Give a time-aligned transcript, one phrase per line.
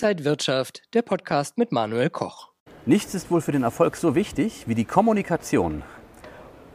[0.00, 2.50] Inside Wirtschaft, der Podcast mit Manuel Koch.
[2.86, 5.82] Nichts ist wohl für den Erfolg so wichtig wie die Kommunikation.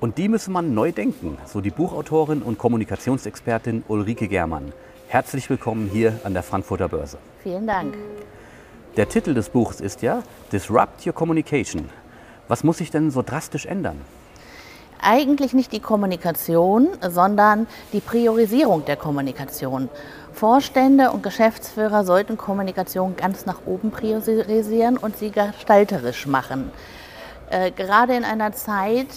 [0.01, 4.73] Und die müsse man neu denken, so die Buchautorin und Kommunikationsexpertin Ulrike Germann.
[5.07, 7.17] Herzlich willkommen hier an der Frankfurter Börse.
[7.43, 7.95] Vielen Dank.
[8.97, 10.21] Der Titel des Buchs ist ja
[10.51, 11.87] Disrupt Your Communication.
[12.49, 14.01] Was muss sich denn so drastisch ändern?
[15.05, 19.89] Eigentlich nicht die Kommunikation, sondern die Priorisierung der Kommunikation.
[20.31, 26.71] Vorstände und Geschäftsführer sollten Kommunikation ganz nach oben priorisieren und sie gestalterisch machen.
[27.49, 29.07] Äh, gerade in einer Zeit,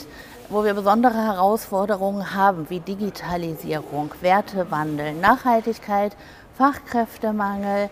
[0.49, 6.17] wo wir besondere Herausforderungen haben, wie Digitalisierung, Wertewandel, Nachhaltigkeit,
[6.59, 7.91] Fachkräftemangel,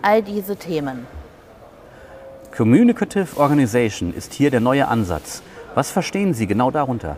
[0.00, 1.08] all diese Themen.
[2.56, 5.42] Communicative Organization ist hier der neue Ansatz.
[5.74, 7.16] Was verstehen Sie genau darunter?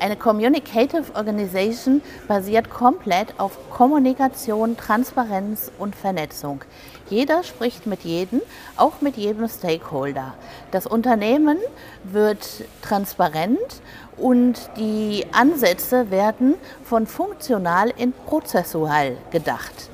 [0.00, 6.64] Eine Communicative Organization basiert komplett auf Kommunikation, Transparenz und Vernetzung.
[7.10, 8.40] Jeder spricht mit jedem,
[8.78, 10.32] auch mit jedem Stakeholder.
[10.70, 11.58] Das Unternehmen
[12.02, 13.82] wird transparent
[14.16, 19.90] und die Ansätze werden von funktional in prozessual gedacht.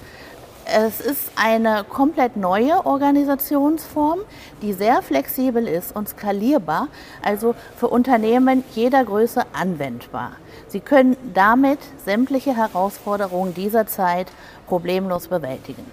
[0.69, 4.19] Es ist eine komplett neue Organisationsform,
[4.62, 6.89] die sehr flexibel ist und skalierbar,
[7.22, 10.33] also für Unternehmen jeder Größe anwendbar.
[10.67, 14.27] Sie können damit sämtliche Herausforderungen dieser Zeit
[14.67, 15.84] problemlos bewältigen.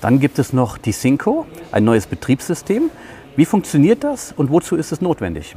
[0.00, 2.90] Dann gibt es noch die Synco, ein neues Betriebssystem.
[3.34, 5.56] Wie funktioniert das und wozu ist es notwendig?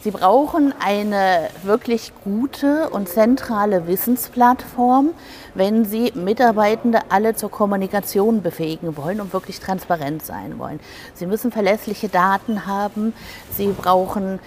[0.00, 5.10] Sie brauchen eine wirklich gute und zentrale Wissensplattform,
[5.54, 10.78] wenn Sie Mitarbeitende alle zur Kommunikation befähigen wollen und wirklich transparent sein wollen.
[11.14, 13.12] Sie müssen verlässliche Daten haben.
[13.50, 14.38] Sie brauchen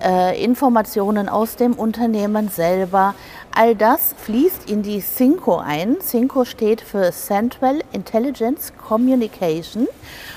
[0.00, 3.16] äh, Informationen aus dem Unternehmen selber.
[3.52, 5.96] All das fließt in die Synco ein.
[6.00, 9.88] Synco steht für Central Intelligence Communication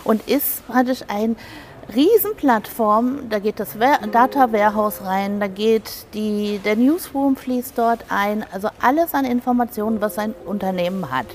[0.03, 1.35] und ist praktisch ein
[1.95, 3.78] Riesenplattform, da geht das
[4.12, 10.01] Data Warehouse rein, da geht die, der Newsroom fließt dort ein, also alles an Informationen,
[10.01, 11.28] was ein Unternehmen hat.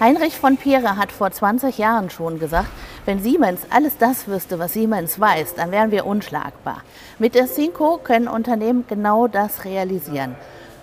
[0.00, 2.66] Heinrich von Peere hat vor 20 Jahren schon gesagt,
[3.04, 6.82] wenn Siemens alles das wüsste, was Siemens weiß, dann wären wir unschlagbar.
[7.20, 10.34] Mit der Synco können Unternehmen genau das realisieren.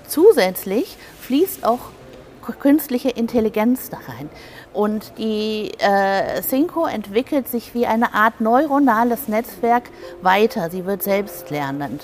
[0.08, 1.92] Zusätzlich fließt auch
[2.40, 4.30] künstliche Intelligenz da rein.
[4.74, 9.84] Und die äh, Synco entwickelt sich wie eine Art neuronales Netzwerk
[10.22, 10.70] weiter.
[10.70, 12.02] Sie wird selbstlernend.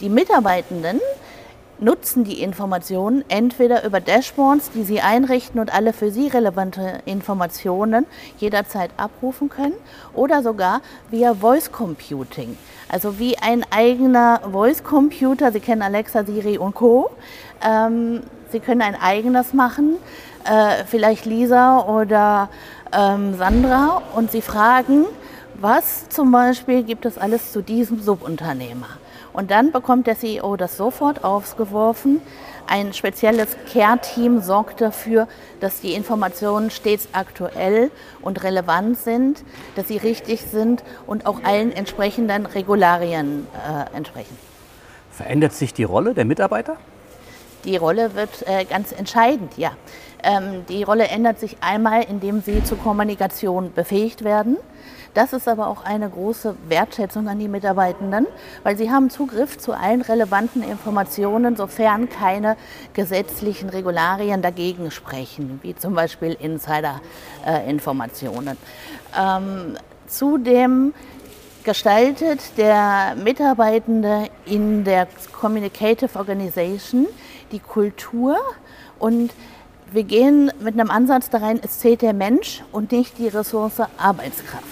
[0.00, 1.00] Die Mitarbeitenden
[1.78, 8.06] nutzen die Informationen entweder über Dashboards, die sie einrichten und alle für sie relevante Informationen
[8.38, 9.74] jederzeit abrufen können,
[10.14, 10.80] oder sogar
[11.10, 12.56] via Voice Computing.
[12.88, 17.10] Also wie ein eigener Voice Computer, Sie kennen Alexa, Siri und Co.
[17.64, 19.96] Ähm, sie können ein eigenes machen,
[20.44, 22.50] äh, vielleicht Lisa oder
[22.92, 25.06] ähm, Sandra, und Sie fragen,
[25.54, 28.88] was zum Beispiel gibt es alles zu diesem Subunternehmer?
[29.34, 32.22] Und dann bekommt der CEO das sofort aufgeworfen.
[32.66, 35.28] Ein spezielles Care-Team sorgt dafür,
[35.60, 37.90] dass die Informationen stets aktuell
[38.22, 39.44] und relevant sind,
[39.74, 44.38] dass sie richtig sind und auch allen entsprechenden Regularien äh, entsprechen.
[45.10, 46.78] Verändert sich die Rolle der Mitarbeiter?
[47.64, 49.72] Die Rolle wird äh, ganz entscheidend, ja.
[50.22, 54.56] Ähm, die Rolle ändert sich einmal, indem sie zur Kommunikation befähigt werden.
[55.14, 58.26] Das ist aber auch eine große Wertschätzung an die Mitarbeitenden,
[58.64, 62.56] weil sie haben Zugriff zu allen relevanten Informationen, sofern keine
[62.94, 68.56] gesetzlichen Regularien dagegen sprechen, wie zum Beispiel Insider-Informationen.
[69.16, 69.76] Ähm,
[70.08, 70.92] zudem
[71.64, 77.06] gestaltet der Mitarbeitende in der Communicative Organization
[77.52, 78.36] die Kultur
[78.98, 79.32] und
[79.90, 83.80] wir gehen mit einem Ansatz da rein, es zählt der Mensch und nicht die Ressource
[83.96, 84.64] Arbeitskraft.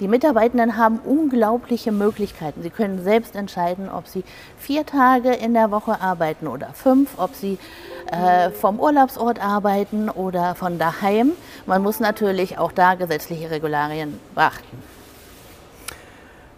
[0.00, 2.62] Die Mitarbeitenden haben unglaubliche Möglichkeiten.
[2.62, 4.24] Sie können selbst entscheiden, ob sie
[4.58, 7.58] vier Tage in der Woche arbeiten oder fünf, ob sie
[8.10, 11.32] äh, vom Urlaubsort arbeiten oder von daheim.
[11.64, 14.95] Man muss natürlich auch da gesetzliche Regularien beachten.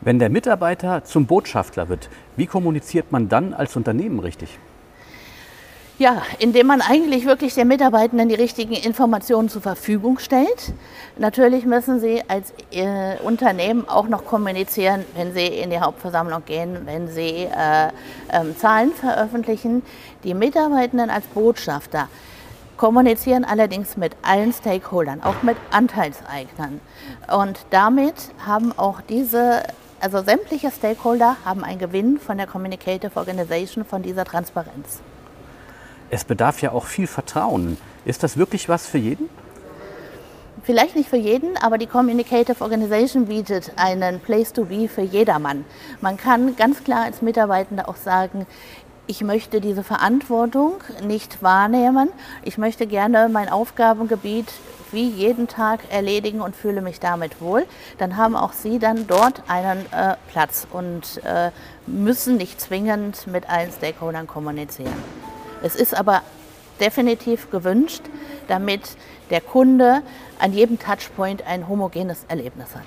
[0.00, 4.58] Wenn der Mitarbeiter zum Botschafter wird, wie kommuniziert man dann als Unternehmen richtig?
[5.98, 10.72] Ja, indem man eigentlich wirklich den Mitarbeitenden die richtigen Informationen zur Verfügung stellt.
[11.16, 16.78] Natürlich müssen sie als äh, Unternehmen auch noch kommunizieren, wenn sie in die Hauptversammlung gehen,
[16.84, 19.82] wenn sie äh, äh, Zahlen veröffentlichen.
[20.22, 22.08] Die Mitarbeitenden als Botschafter
[22.76, 26.80] kommunizieren allerdings mit allen Stakeholdern, auch mit Anteilseignern.
[27.26, 28.14] Und damit
[28.46, 29.64] haben auch diese
[30.00, 35.00] also sämtliche Stakeholder haben einen Gewinn von der Communicative Organization, von dieser Transparenz.
[36.10, 37.76] Es bedarf ja auch viel Vertrauen.
[38.04, 39.28] Ist das wirklich was für jeden?
[40.62, 45.64] Vielleicht nicht für jeden, aber die Communicative Organization bietet einen Place to be für jedermann.
[46.00, 48.46] Man kann ganz klar als Mitarbeitender auch sagen,
[49.06, 52.10] ich möchte diese Verantwortung nicht wahrnehmen.
[52.42, 54.48] Ich möchte gerne mein Aufgabengebiet
[54.92, 57.66] wie jeden Tag erledigen und fühle mich damit wohl.
[57.98, 61.50] Dann haben auch Sie dann dort einen äh, Platz und äh,
[61.86, 64.92] müssen nicht zwingend mit allen Stakeholdern kommunizieren.
[65.62, 66.22] Es ist aber
[66.80, 68.02] definitiv gewünscht,
[68.46, 68.82] damit
[69.30, 70.02] der Kunde
[70.38, 72.86] an jedem Touchpoint ein homogenes Erlebnis hat.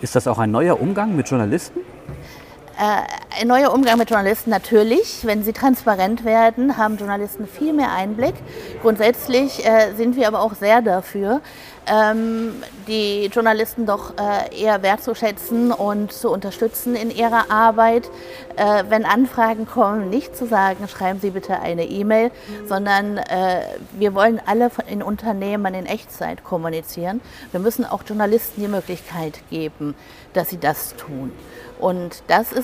[0.00, 1.80] Ist das auch ein neuer Umgang mit Journalisten?
[2.76, 5.20] Äh, ein neuer Umgang mit Journalisten natürlich.
[5.24, 8.34] Wenn sie transparent werden, haben Journalisten viel mehr Einblick.
[8.82, 11.40] Grundsätzlich äh, sind wir aber auch sehr dafür,
[11.86, 18.10] ähm, die Journalisten doch äh, eher wertzuschätzen und zu unterstützen in ihrer Arbeit.
[18.56, 22.30] Äh, wenn Anfragen kommen, nicht zu sagen, schreiben Sie bitte eine E-Mail,
[22.66, 23.62] sondern äh,
[23.92, 27.20] wir wollen alle in Unternehmen in Echtzeit kommunizieren.
[27.52, 29.94] Wir müssen auch Journalisten die Möglichkeit geben,
[30.32, 31.32] dass sie das tun.
[31.78, 32.63] Und das ist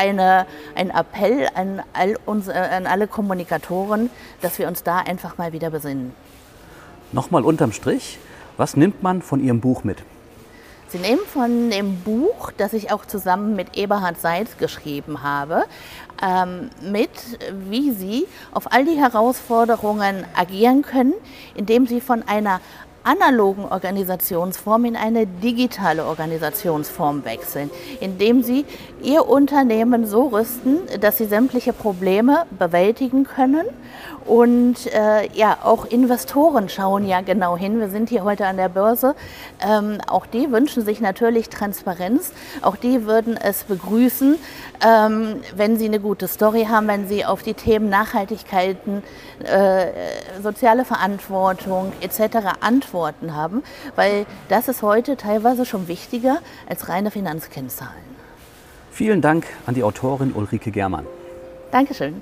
[0.00, 4.08] eine, ein Appell an, all unsere, an alle Kommunikatoren,
[4.40, 6.14] dass wir uns da einfach mal wieder besinnen.
[7.12, 8.18] Nochmal unterm Strich,
[8.56, 9.98] was nimmt man von Ihrem Buch mit?
[10.88, 15.64] Sie nehmen von dem Buch, das ich auch zusammen mit Eberhard Seitz geschrieben habe,
[16.20, 17.10] ähm, mit,
[17.68, 21.12] wie Sie auf all die Herausforderungen agieren können,
[21.54, 22.60] indem Sie von einer
[23.02, 27.70] analogen Organisationsform in eine digitale Organisationsform wechseln,
[28.00, 28.64] indem sie
[29.02, 33.66] ihr Unternehmen so rüsten, dass sie sämtliche Probleme bewältigen können.
[34.26, 37.80] Und äh, ja, auch Investoren schauen ja genau hin.
[37.80, 39.14] Wir sind hier heute an der Börse.
[39.66, 42.32] Ähm, auch die wünschen sich natürlich Transparenz.
[42.60, 44.36] Auch die würden es begrüßen,
[44.86, 49.02] ähm, wenn sie eine gute Story haben, wenn sie auf die Themen Nachhaltigkeiten,
[49.42, 49.86] äh,
[50.42, 52.58] soziale Verantwortung etc.
[52.60, 53.62] antworten Antworten haben,
[53.94, 58.10] weil das ist heute teilweise schon wichtiger als reine Finanzkennzahlen.
[58.90, 61.06] Vielen Dank an die Autorin Ulrike Germann.
[61.70, 62.20] Dankeschön.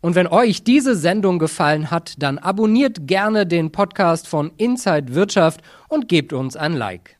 [0.00, 5.62] Und wenn euch diese Sendung gefallen hat, dann abonniert gerne den Podcast von Inside Wirtschaft
[5.88, 7.16] und gebt uns ein Like.